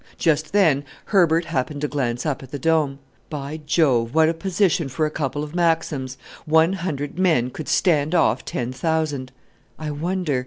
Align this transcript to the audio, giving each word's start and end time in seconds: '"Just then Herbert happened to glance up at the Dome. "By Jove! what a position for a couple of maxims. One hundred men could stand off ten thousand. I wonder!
'"Just 0.17 0.51
then 0.51 0.83
Herbert 1.05 1.45
happened 1.45 1.81
to 1.81 1.87
glance 1.87 2.25
up 2.25 2.41
at 2.41 2.49
the 2.49 2.57
Dome. 2.57 2.97
"By 3.29 3.57
Jove! 3.67 4.15
what 4.15 4.29
a 4.29 4.33
position 4.33 4.89
for 4.89 5.05
a 5.05 5.11
couple 5.11 5.43
of 5.43 5.53
maxims. 5.53 6.17
One 6.47 6.73
hundred 6.73 7.19
men 7.19 7.51
could 7.51 7.67
stand 7.67 8.15
off 8.15 8.43
ten 8.43 8.71
thousand. 8.73 9.31
I 9.77 9.91
wonder! 9.91 10.39